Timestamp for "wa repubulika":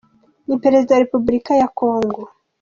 0.95-1.51